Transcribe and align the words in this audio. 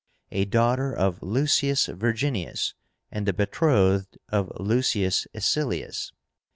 a 0.31 0.45
daughter 0.45 0.91
of 0.91 1.21
Lucius 1.21 1.85
Virginius, 1.85 2.73
and 3.11 3.27
the 3.27 3.33
betrothed 3.33 4.17
of 4.29 4.51
Lucius 4.59 5.27
Icilius. 5.31 6.11